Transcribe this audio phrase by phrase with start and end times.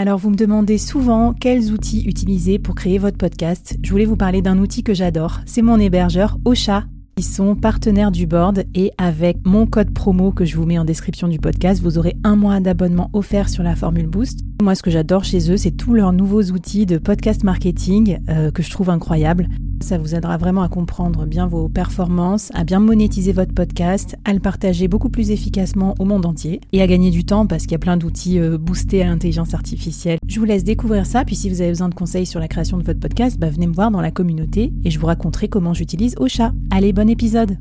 [0.00, 3.76] Alors vous me demandez souvent quels outils utiliser pour créer votre podcast.
[3.82, 5.40] Je voulais vous parler d'un outil que j'adore.
[5.44, 6.84] C'est mon hébergeur Ocha.
[7.16, 10.84] Ils sont partenaires du board et avec mon code promo que je vous mets en
[10.84, 14.44] description du podcast, vous aurez un mois d'abonnement offert sur la formule Boost.
[14.62, 18.52] Moi, ce que j'adore chez eux, c'est tous leurs nouveaux outils de podcast marketing euh,
[18.52, 19.48] que je trouve incroyables.
[19.80, 24.32] Ça vous aidera vraiment à comprendre bien vos performances, à bien monétiser votre podcast, à
[24.32, 27.72] le partager beaucoup plus efficacement au monde entier et à gagner du temps parce qu'il
[27.72, 30.18] y a plein d'outils euh, boostés à l'intelligence artificielle.
[30.26, 32.76] Je vous laisse découvrir ça, puis si vous avez besoin de conseils sur la création
[32.76, 35.74] de votre podcast, bah, venez me voir dans la communauté et je vous raconterai comment
[35.74, 36.52] j'utilise Ocha.
[36.70, 37.56] Allez, bon épisode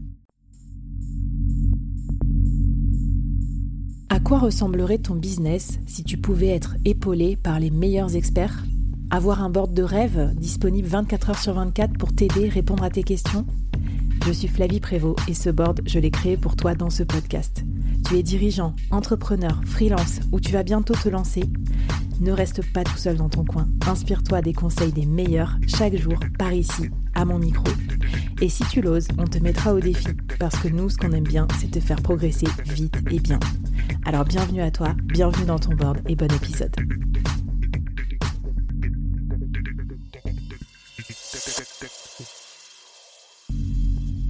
[4.09, 8.63] À quoi ressemblerait ton business si tu pouvais être épaulé par les meilleurs experts?
[9.09, 13.03] Avoir un board de rêve disponible 24 heures sur 24 pour t'aider, répondre à tes
[13.03, 13.45] questions?
[14.25, 17.63] Je suis Flavie Prévost et ce board, je l'ai créé pour toi dans ce podcast.
[18.05, 21.43] Tu es dirigeant, entrepreneur, freelance ou tu vas bientôt te lancer?
[22.19, 23.67] Ne reste pas tout seul dans ton coin.
[23.85, 27.67] Inspire-toi des conseils des meilleurs chaque jour par ici, à mon micro.
[28.41, 30.07] Et si tu l'oses, on te mettra au défi
[30.39, 33.39] parce que nous, ce qu'on aime bien, c'est te faire progresser vite et bien.
[34.05, 36.75] Alors bienvenue à toi, bienvenue dans ton board et bon épisode.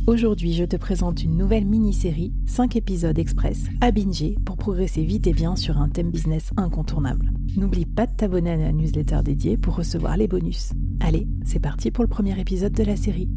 [0.08, 5.28] Aujourd'hui, je te présente une nouvelle mini-série, 5 épisodes express à binger pour progresser vite
[5.28, 7.34] et bien sur un thème business incontournable.
[7.58, 10.72] N'oublie pas de t'abonner à la newsletter dédiée pour recevoir les bonus.
[11.02, 13.30] Allez, c'est parti pour le premier épisode de la série.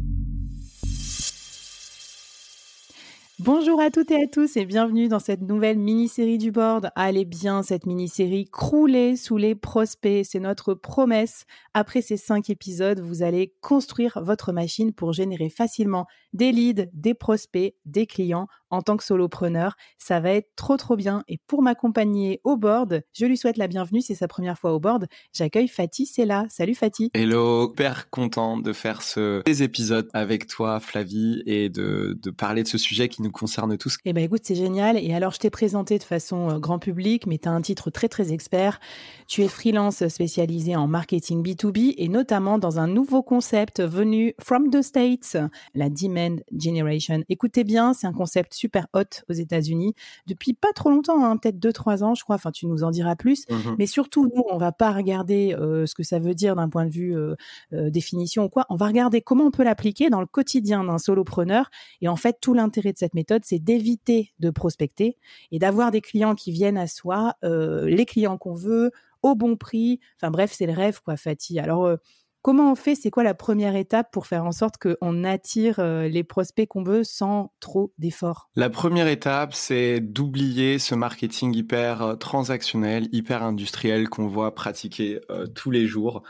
[3.43, 6.91] Bonjour à toutes et à tous et bienvenue dans cette nouvelle mini-série du board.
[6.93, 11.45] Allez bien, cette mini-série crouler sous les prospects, c'est notre promesse.
[11.73, 17.15] Après ces cinq épisodes, vous allez construire votre machine pour générer facilement des leads, des
[17.15, 19.75] prospects, des clients en tant que solopreneur.
[19.97, 21.23] Ça va être trop trop bien.
[21.27, 24.01] Et pour m'accompagner au board, je lui souhaite la bienvenue.
[24.01, 25.07] C'est sa première fois au board.
[25.33, 26.45] J'accueille Fatih, c'est là.
[26.49, 27.11] Salut Fatih.
[27.13, 32.63] Hello, super content de faire ce, ces épisodes avec toi, Flavie, et de, de parler
[32.63, 33.97] de ce sujet qui nous concerne tous.
[34.05, 34.97] Eh ben écoute, c'est génial.
[34.97, 37.89] Et alors, je t'ai présenté de façon euh, grand public, mais tu as un titre
[37.89, 38.79] très très expert.
[39.27, 44.69] Tu es freelance spécialisé en marketing B2B et notamment dans un nouveau concept venu from
[44.69, 45.37] the States,
[45.75, 47.23] la Demand Generation.
[47.29, 49.95] Écoutez bien, c'est un concept super hot aux États-Unis
[50.27, 52.35] depuis pas trop longtemps, hein, peut-être deux trois ans, je crois.
[52.35, 53.45] Enfin, tu nous en diras plus.
[53.49, 56.69] Mmh Mais surtout, nous, on va pas regarder euh, ce que ça veut dire d'un
[56.69, 57.35] point de vue euh,
[57.73, 58.65] euh, définition ou quoi.
[58.69, 61.69] On va regarder comment on peut l'appliquer dans le quotidien d'un solopreneur.
[62.01, 65.17] Et en fait, tout l'intérêt de cette méthode, c'est d'éviter de prospecter
[65.51, 68.91] et d'avoir des clients qui viennent à soi, les clients qu'on veut
[69.23, 69.99] au bon prix.
[70.17, 71.59] Enfin bref, c'est le rêve, quoi, Fatih.
[71.59, 71.97] Alors
[72.43, 72.95] Comment on fait?
[72.95, 76.81] C'est quoi la première étape pour faire en sorte qu'on attire euh, les prospects qu'on
[76.81, 78.49] veut sans trop d'efforts?
[78.55, 85.19] La première étape, c'est d'oublier ce marketing hyper euh, transactionnel, hyper industriel qu'on voit pratiquer
[85.29, 86.23] euh, tous les jours.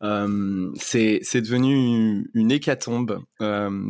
[0.00, 3.20] c'est devenu une, hécatombe.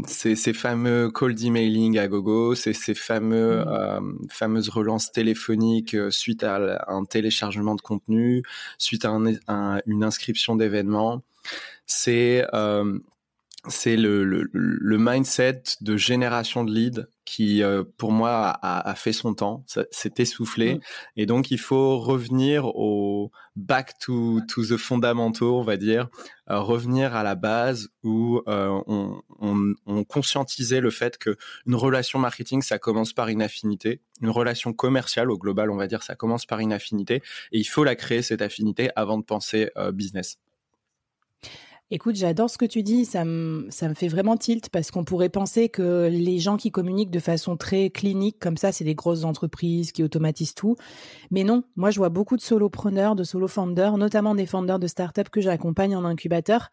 [0.07, 4.29] c'est ces fameux cold emailing à gogo, c'est ces fameux mmh.
[4.31, 8.43] fameuses relances téléphoniques suite à un téléchargement de contenu,
[8.77, 11.23] suite à une inscription d'événement
[11.86, 12.98] c'est euh,
[13.69, 19.34] c'est le, le, mindset de génération de leads qui, euh, pour moi, a, fait son
[19.34, 20.75] temps, s'est essoufflé.
[20.75, 20.80] Mmh.
[21.16, 26.08] Et donc, il faut revenir au back to, to the fondamentaux, on va dire,
[26.50, 32.19] euh, revenir à la base où on, on, on, conscientisait le fait que une relation
[32.19, 34.00] marketing, ça commence par une affinité.
[34.20, 37.22] Une relation commerciale, au global, on va dire, ça commence par une affinité.
[37.53, 40.38] Et il faut la créer, cette affinité, avant de penser business.
[41.94, 45.04] Écoute, j'adore ce que tu dis, ça me, ça me fait vraiment tilt parce qu'on
[45.04, 48.94] pourrait penser que les gens qui communiquent de façon très clinique comme ça, c'est des
[48.94, 50.76] grosses entreprises qui automatisent tout.
[51.30, 55.28] Mais non, moi je vois beaucoup de solopreneurs, de solo-founders, notamment des founders de startups
[55.30, 56.70] que j'accompagne en incubateur,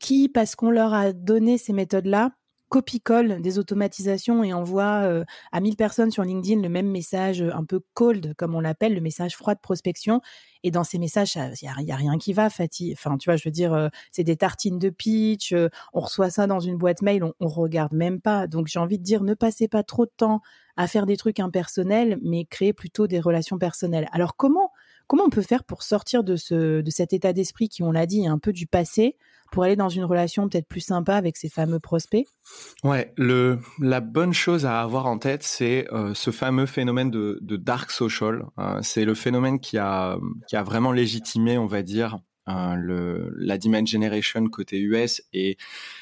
[0.00, 2.32] qui, parce qu'on leur a donné ces méthodes-là,
[2.68, 7.54] copie-colle des automatisations et envoie euh, à 1000 personnes sur LinkedIn le même message euh,
[7.54, 10.20] un peu cold, comme on l'appelle, le message froid de prospection.
[10.62, 12.92] Et dans ces messages, il n'y a, rien qui va, Fatih.
[12.92, 15.54] Enfin, tu vois, je veux dire, euh, c'est des tartines de pitch,
[15.92, 18.46] on reçoit ça dans une boîte mail, on, on regarde même pas.
[18.46, 20.40] Donc, j'ai envie de dire, ne passez pas trop de temps
[20.76, 24.08] à faire des trucs impersonnels, mais créez plutôt des relations personnelles.
[24.12, 24.65] Alors, comment,
[25.06, 28.06] comment on peut faire pour sortir de, ce, de cet état d'esprit qui, on l'a
[28.06, 29.16] dit, est un peu du passé
[29.52, 32.26] pour aller dans une relation peut-être plus sympa avec ces fameux prospects?
[32.82, 37.38] Ouais, le, la bonne chose à avoir en tête, c'est euh, ce fameux phénomène de,
[37.40, 38.44] de dark social.
[38.58, 40.18] Euh, c'est le phénomène qui a,
[40.48, 42.18] qui a vraiment légitimé, on va dire,
[42.48, 45.56] euh, le, la demand generation côté US et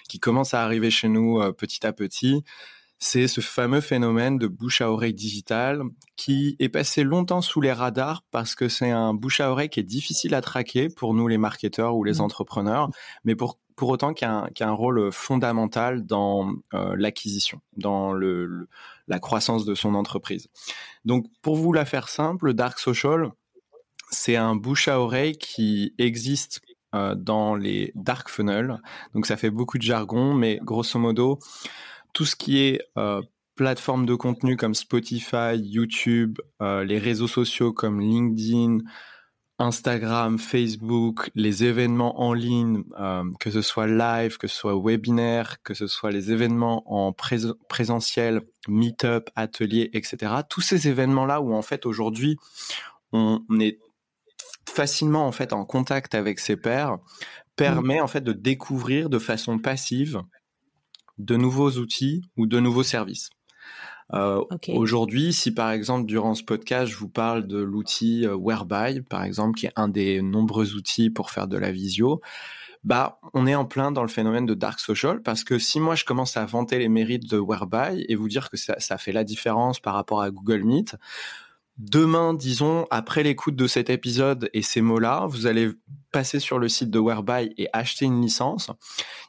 [0.08, 2.44] qui commence à arriver chez nous petit à petit
[2.98, 5.82] c'est ce fameux phénomène de bouche à oreille digital
[6.16, 9.80] qui est passé longtemps sous les radars parce que c'est un bouche à oreille qui
[9.80, 12.22] est difficile à traquer pour nous les marketeurs ou les mmh.
[12.22, 12.90] entrepreneurs,
[13.24, 18.68] mais pour pour autant qu'il y, a un rôle fondamental dans euh, l'acquisition, dans le,
[19.08, 20.48] la croissance de son entreprise.
[21.04, 23.30] Donc, pour vous la faire simple, Dark Social,
[24.10, 26.60] c'est un bouche à oreille qui existe
[26.94, 28.80] euh, dans les dark funnels.
[29.14, 31.40] Donc, ça fait beaucoup de jargon, mais grosso modo,
[32.14, 33.20] tout ce qui est euh,
[33.56, 38.78] plateforme de contenu comme Spotify, YouTube, euh, les réseaux sociaux comme LinkedIn,
[39.58, 45.62] Instagram, Facebook, les événements en ligne, euh, que ce soit live, que ce soit webinaire,
[45.62, 47.12] que ce soit les événements en
[47.68, 50.32] présentiel, meet-up, atelier, etc.
[50.48, 52.36] Tous ces événements-là où en fait aujourd'hui
[53.12, 53.78] on est
[54.68, 56.98] facilement en fait en contact avec ses pairs
[57.54, 60.22] permet en fait de découvrir de façon passive
[61.18, 63.30] de nouveaux outils ou de nouveaux services.
[64.12, 69.00] Euh, aujourd'hui, si par exemple durant ce podcast je vous parle de l'outil euh, Whereby,
[69.00, 72.20] par exemple, qui est un des nombreux outils pour faire de la visio,
[72.84, 75.94] bah on est en plein dans le phénomène de dark social parce que si moi
[75.94, 79.12] je commence à vanter les mérites de Whereby et vous dire que ça, ça fait
[79.12, 80.96] la différence par rapport à Google Meet,
[81.76, 85.72] Demain, disons, après l'écoute de cet épisode et ces mots-là, vous allez
[86.12, 88.70] passer sur le site de Whereby et acheter une licence.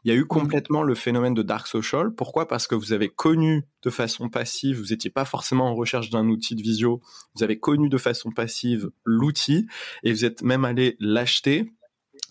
[0.03, 0.27] Il y a eu mmh.
[0.27, 2.13] complètement le phénomène de dark social.
[2.13, 2.47] Pourquoi?
[2.47, 6.27] Parce que vous avez connu de façon passive, vous n'étiez pas forcément en recherche d'un
[6.27, 7.01] outil de visio,
[7.35, 9.65] vous avez connu de façon passive l'outil
[10.03, 11.73] et vous êtes même allé l'acheter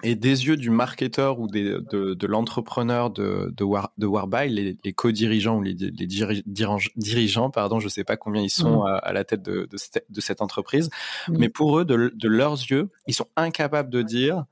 [0.02, 4.49] et des yeux du marketeur ou des, de, de l'entrepreneur de, de, War, de Warby,
[4.49, 6.06] les, les co-dirigeants ou les, les
[6.96, 9.00] dirigeants, pardon, je sais pas combien ils sont mmh.
[9.02, 10.91] à, la tête de, de, cette, de cette entreprise,
[11.29, 11.37] mmh.
[11.38, 14.44] mais pour eux, de, de, leurs yeux, ils sont incapables de dire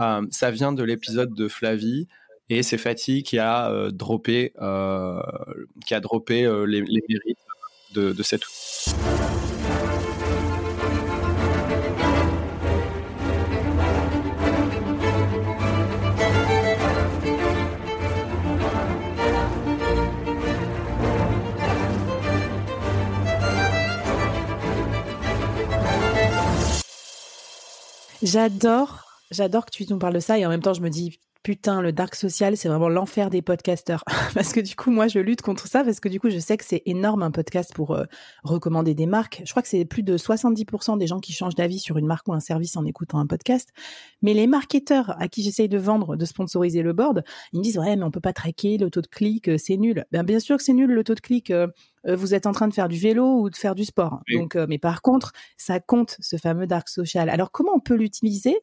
[0.00, 2.08] euh, ça vient de l'épisode de Flavie
[2.50, 5.20] et c'est Fatih qui a euh, droppé, euh,
[5.86, 7.38] qui a droppé euh, les, les mérites
[7.94, 8.42] de, de cet
[28.30, 31.18] J'adore, j'adore que tu nous parles de ça et en même temps je me dis
[31.48, 34.04] putain le dark social c'est vraiment l'enfer des podcasteurs
[34.34, 36.58] parce que du coup moi je lutte contre ça parce que du coup je sais
[36.58, 38.04] que c'est énorme un podcast pour euh,
[38.44, 39.40] recommander des marques.
[39.46, 42.28] Je crois que c'est plus de 70% des gens qui changent d'avis sur une marque
[42.28, 43.70] ou un service en écoutant un podcast.
[44.20, 47.24] Mais les marketeurs à qui j'essaye de vendre, de sponsoriser le board,
[47.54, 49.78] ils me disent ouais mais on peut pas traquer le taux de clic, euh, c'est
[49.78, 50.04] nul.
[50.12, 51.50] Ben bien sûr que c'est nul le taux de clic.
[51.50, 51.68] Euh,
[52.06, 54.20] vous êtes en train de faire du vélo ou de faire du sport.
[54.32, 57.28] Donc, mais par contre, ça compte ce fameux dark social.
[57.28, 58.56] Alors, comment on peut l'utiliser?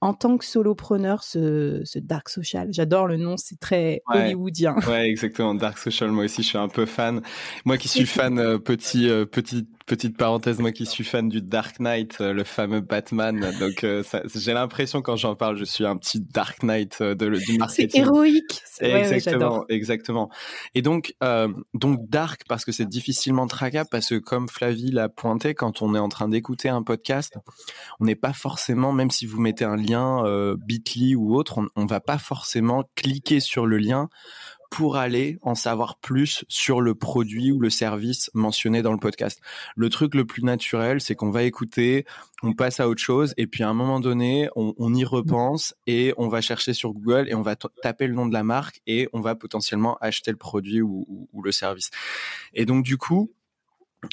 [0.00, 2.68] En tant que solopreneur, ce, ce dark social.
[2.70, 4.76] J'adore le nom, c'est très hollywoodien.
[4.86, 5.54] Ouais, exactement.
[5.54, 7.20] Dark social, moi aussi, je suis un peu fan.
[7.64, 11.40] Moi qui suis fan, euh, petit, euh, petit petite parenthèse, moi qui suis fan du
[11.40, 13.52] Dark Knight, euh, le fameux Batman.
[13.58, 14.04] Donc, euh,
[14.34, 17.90] j'ai l'impression quand j'en parle, je suis un petit Dark Knight euh, de, du marketing.
[17.90, 18.62] C'est héroïque.
[18.80, 20.30] exactement, exactement.
[20.74, 21.14] Et donc,
[21.74, 25.94] donc dark parce que c'est difficilement traquable parce que comme Flavie l'a pointé, quand on
[25.94, 27.36] est en train d'écouter un podcast,
[27.98, 30.22] on n'est pas forcément, même si vous mettez un lien
[30.66, 34.08] Bitly ou autre, on, on va pas forcément cliquer sur le lien
[34.70, 39.40] pour aller en savoir plus sur le produit ou le service mentionné dans le podcast.
[39.76, 42.04] Le truc le plus naturel, c'est qu'on va écouter,
[42.42, 46.12] on passe à autre chose, et puis à un moment donné, on, y repense et
[46.16, 49.08] on va chercher sur Google et on va taper le nom de la marque et
[49.12, 51.90] on va potentiellement acheter le produit ou, le service.
[52.52, 53.32] Et donc du coup,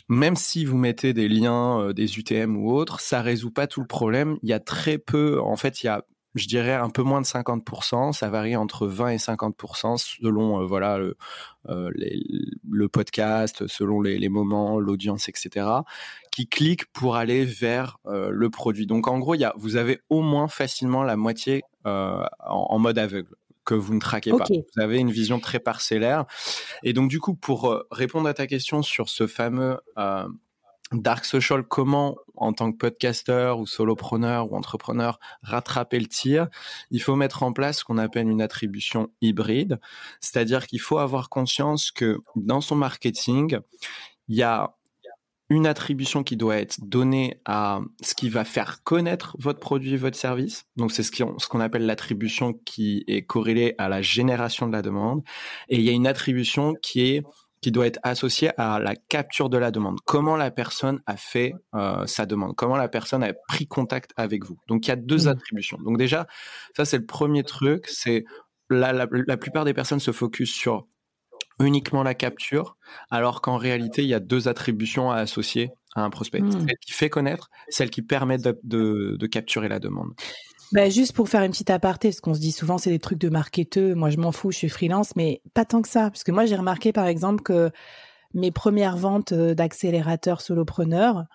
[0.09, 3.81] même si vous mettez des liens, euh, des UTM ou autres, ça résout pas tout
[3.81, 4.37] le problème.
[4.41, 6.03] Il y a très peu, en fait, il y a
[6.35, 10.65] je dirais un peu moins de 50%, ça varie entre 20 et 50% selon euh,
[10.65, 11.17] voilà le,
[11.69, 11.89] euh,
[12.69, 15.67] le, podcast, selon les, les moments, l'audience, etc.
[16.31, 18.85] qui cliquent pour aller vers euh, le produit.
[18.85, 22.97] Donc en gros, y a, vous avez au moins facilement la moitié en, en, mode
[22.97, 24.45] aveugle que vous ne traquez pas.
[24.49, 26.25] Vous avez une vision très parcellaire.
[26.83, 29.77] Et donc du coup, pour répondre à ta question sur ce fameux
[30.91, 36.47] Dark Social, comment en tant que podcasteur ou solopreneur ou entrepreneur rattraper le tir?
[36.91, 39.79] Il faut mettre en place ce qu'on appelle une attribution hybride,
[40.19, 43.59] c'est-à-dire qu'il faut avoir conscience que dans son marketing,
[44.27, 44.75] il y a
[45.49, 50.17] une attribution qui doit être donnée à ce qui va faire connaître votre produit votre
[50.17, 50.65] service.
[50.75, 55.23] Donc c'est ce qu'on appelle l'attribution qui est corrélée à la génération de la demande.
[55.69, 57.23] Et il y a une attribution qui est
[57.65, 59.97] qui doit être associé à la capture de la demande.
[60.05, 62.55] Comment la personne a fait euh, sa demande?
[62.55, 64.59] Comment la personne a pris contact avec vous?
[64.67, 65.29] Donc il y a deux mmh.
[65.29, 65.79] attributions.
[65.83, 66.27] Donc déjà,
[66.77, 67.87] ça c'est le premier truc.
[67.87, 68.23] C'est
[68.69, 70.85] la, la, plupart des personnes se focus sur
[71.59, 72.77] uniquement la capture,
[73.09, 76.41] alors qu'en réalité, il y a deux attributions à associer à un prospect.
[76.41, 76.51] Hmm.
[76.51, 80.13] Celle qui fait connaître, celle qui permet de, capturer la demande.
[80.71, 83.19] Bah, juste pour faire une petite aparté, parce qu'on se dit souvent c'est des trucs
[83.19, 86.09] de marketeux, moi je m'en fous, je suis freelance, mais pas tant que ça.
[86.09, 87.71] Parce que moi j'ai remarqué par exemple que
[88.33, 91.25] mes premières ventes euh, d'accélérateurs solopreneurs,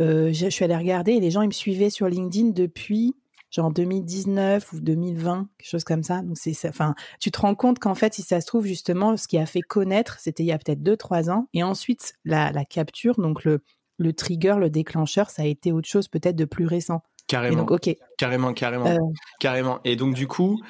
[0.00, 3.14] euh, je suis allée regarder et les gens ils me suivaient sur LinkedIn depuis
[3.50, 6.22] genre 2019 ou 2020, quelque chose comme ça.
[6.22, 9.26] Donc c'est, enfin, tu te rends compte qu'en fait, si ça se trouve justement, ce
[9.26, 12.52] qui a fait connaître, c'était il y a peut-être deux trois ans, et ensuite la,
[12.64, 13.60] capture, donc le
[14.00, 17.02] le trigger, le déclencheur, ça a été autre chose peut-être de plus récent.
[17.28, 17.66] Carrément.
[18.16, 19.12] Carrément, carrément, euh.
[19.38, 19.80] carrément.
[19.84, 20.60] Et donc du coup,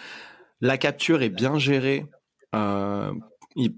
[0.60, 2.06] la capture est bien gérée.
[2.54, 3.12] Euh,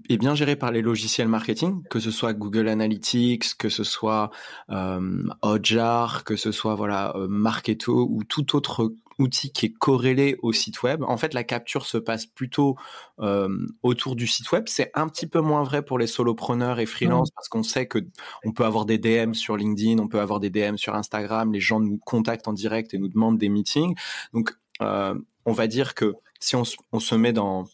[0.09, 4.29] est bien géré par les logiciels marketing, que ce soit Google Analytics, que ce soit
[4.69, 10.37] euh, Hotjar, que ce soit voilà euh, Marketo ou tout autre outil qui est corrélé
[10.41, 11.03] au site web.
[11.03, 12.75] En fait, la capture se passe plutôt
[13.19, 13.49] euh,
[13.83, 14.65] autour du site web.
[14.67, 17.35] C'est un petit peu moins vrai pour les solopreneurs et freelance mmh.
[17.35, 17.99] parce qu'on sait que
[18.43, 21.53] on peut avoir des DM sur LinkedIn, on peut avoir des DM sur Instagram.
[21.53, 23.95] Les gens nous contactent en direct et nous demandent des meetings.
[24.33, 27.65] Donc, euh, on va dire que si on, on se met dans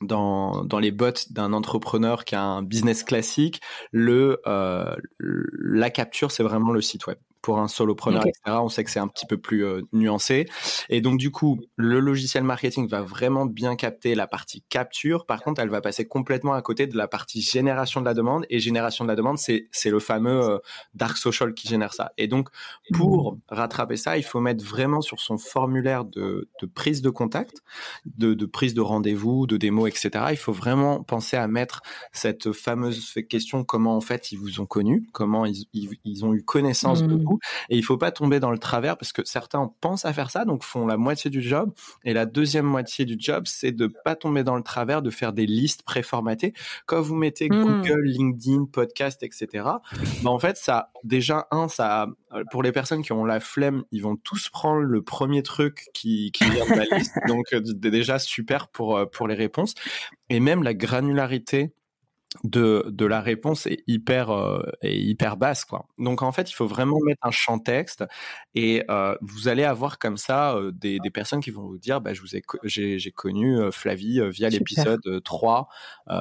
[0.00, 3.60] dans, dans les bottes d'un entrepreneur qui a un business classique,
[3.92, 8.58] le, euh, la capture, c'est vraiment le site web pour un solopreneur, etc.
[8.60, 10.48] On sait que c'est un petit peu plus euh, nuancé.
[10.88, 15.26] Et donc, du coup, le logiciel marketing va vraiment bien capter la partie capture.
[15.26, 18.46] Par contre, elle va passer complètement à côté de la partie génération de la demande.
[18.48, 20.58] Et génération de la demande, c'est, le fameux euh,
[20.94, 22.12] dark social qui génère ça.
[22.16, 22.48] Et donc,
[22.94, 27.62] pour rattraper ça, il faut mettre vraiment sur son formulaire de, de prise de contact,
[28.06, 30.10] de, de prise de rendez-vous, de démo, etc.
[30.30, 31.82] Il faut vraiment penser à mettre
[32.12, 36.42] cette fameuse question comment en fait ils vous ont connu, comment ils, ils, ont eu
[36.42, 37.24] connaissance de mmh.
[37.68, 40.44] Et il faut pas tomber dans le travers parce que certains pensent à faire ça,
[40.44, 41.72] donc font la moitié du job.
[42.04, 45.32] Et la deuxième moitié du job, c'est de pas tomber dans le travers, de faire
[45.32, 46.52] des listes préformatées.
[46.86, 47.62] Quand vous mettez mmh.
[47.62, 49.64] Google, LinkedIn, podcast, etc.,
[50.22, 52.06] bah en fait, ça, déjà, un, ça,
[52.50, 56.30] pour les personnes qui ont la flemme, ils vont tous prendre le premier truc qui,
[56.32, 57.14] qui vient de la liste.
[57.28, 59.74] Donc, euh, déjà super pour, euh, pour les réponses.
[60.28, 61.72] Et même la granularité
[62.44, 65.86] de, de la réponse est hyper euh, est hyper basse quoi.
[65.98, 68.04] Donc en fait, il faut vraiment mettre un champ texte
[68.54, 72.00] et euh, vous allez avoir comme ça euh, des, des, personnes qui vont vous dire
[72.00, 75.68] bah je vous ai j'ai connu Flavie via l'épisode 3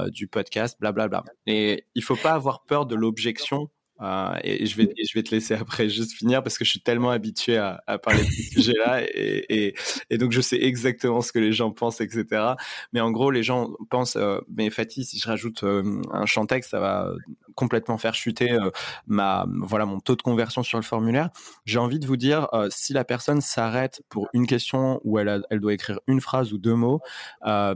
[0.10, 1.24] du podcast blablabla.
[1.48, 3.70] Et il faut pas avoir peur de l'objection
[4.01, 6.81] euh, et je vais, je vais te laisser après juste finir parce que je suis
[6.81, 9.75] tellement habitué à, à parler de ce sujet-là et, et,
[10.10, 12.53] et, donc je sais exactement ce que les gens pensent, etc.
[12.93, 16.46] Mais en gros, les gens pensent, euh, mais Fatih, si je rajoute euh, un champ
[16.46, 17.12] texte, ça va
[17.62, 18.58] complètement faire chuter
[19.06, 21.30] ma, voilà, mon taux de conversion sur le formulaire.
[21.65, 25.39] J'ai envie de vous dire, si la personne s'arrête pour une question où elle, a,
[25.51, 27.01] elle doit écrire une phrase ou deux mots,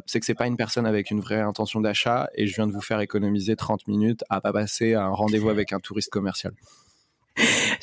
[0.08, 2.74] c'est que c'est pas une personne avec une vraie intention d'achat et je viens de
[2.74, 6.54] vous faire économiser 30 minutes à pas passer un rendez-vous avec un touriste commercial.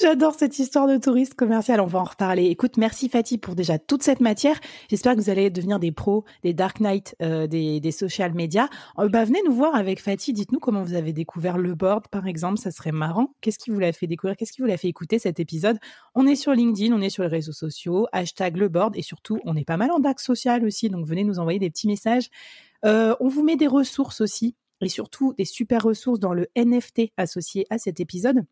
[0.00, 1.80] J'adore cette histoire de touriste commercial.
[1.80, 2.44] On va en reparler.
[2.46, 4.58] Écoute, merci Fatih pour déjà toute cette matière.
[4.88, 8.68] J'espère que vous allez devenir des pros, des Dark Knight, euh, des, des social media.
[8.98, 10.32] Euh, bah, venez nous voir avec Fatih.
[10.32, 12.58] Dites-nous comment vous avez découvert le board, par exemple.
[12.58, 13.34] Ça serait marrant.
[13.40, 14.36] Qu'est-ce qui vous l'a fait découvrir?
[14.36, 15.78] Qu'est-ce qui vous l'a fait écouter cet épisode?
[16.14, 18.06] On est sur LinkedIn, on est sur les réseaux sociaux.
[18.12, 18.96] Hashtag le board.
[18.96, 20.88] Et surtout, on est pas mal en dark social aussi.
[20.88, 22.30] Donc, venez nous envoyer des petits messages.
[22.84, 24.54] Euh, on vous met des ressources aussi.
[24.80, 28.44] Et surtout, des super ressources dans le NFT associé à cet épisode.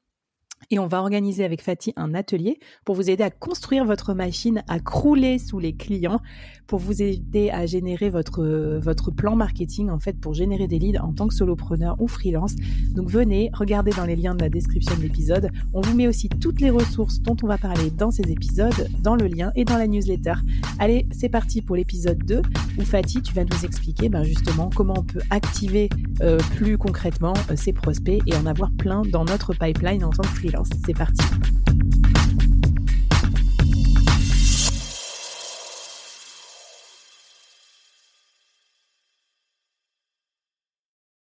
[0.70, 4.62] Et on va organiser avec Fatih un atelier pour vous aider à construire votre machine
[4.68, 6.20] à crouler sous les clients,
[6.66, 11.00] pour vous aider à générer votre, votre plan marketing, en fait, pour générer des leads
[11.00, 12.54] en tant que solopreneur ou freelance.
[12.94, 15.50] Donc venez, regardez dans les liens de la description de l'épisode.
[15.72, 19.16] On vous met aussi toutes les ressources dont on va parler dans ces épisodes, dans
[19.16, 20.34] le lien et dans la newsletter.
[20.78, 22.42] Allez, c'est parti pour l'épisode 2,
[22.78, 25.88] où Fatih, tu vas nous expliquer ben, justement comment on peut activer
[26.20, 30.22] euh, plus concrètement euh, ces prospects et en avoir plein dans notre pipeline en tant
[30.22, 30.49] que freelance.
[30.84, 31.24] C'est parti.